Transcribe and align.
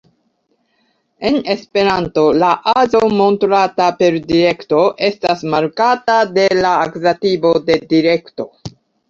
En 1.29 1.35
esperanto, 1.53 2.23
la 2.43 2.49
aĵo 2.71 3.01
montrata 3.19 3.91
per 3.99 4.17
direkto 4.33 4.81
estas 5.11 5.45
markata 5.57 6.17
de 6.41 6.49
la 6.63 6.73
akuzativo 6.89 7.55
de 7.71 7.79
direkto. 7.95 8.51